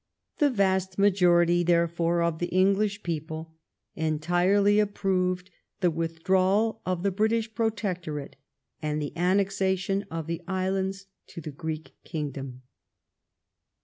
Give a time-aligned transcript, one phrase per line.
[0.39, 3.53] The vast majority, therefore, of the English people
[3.93, 8.35] entirely approved the withdrawal of the British Protectorate,
[8.81, 12.63] and the annexation of the islands to the Greek Kingdom.